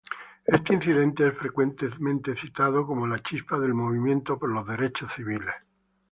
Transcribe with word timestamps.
Este 0.45 0.73
incidente 0.73 1.27
es 1.27 1.37
frecuentemente 1.37 2.35
citado 2.35 2.87
como 2.87 3.05
la 3.05 3.21
chispa 3.21 3.59
del 3.59 3.75
Movimiento 3.75 4.39
por 4.39 4.49
los 4.51 4.65
Derechos 4.67 5.11
Civiles. 5.11 5.53